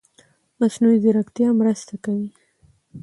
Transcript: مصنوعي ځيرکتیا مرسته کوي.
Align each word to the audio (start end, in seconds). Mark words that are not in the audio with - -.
مصنوعي 0.59 0.97
ځيرکتیا 1.03 1.49
مرسته 1.59 1.93
کوي. 2.03 2.27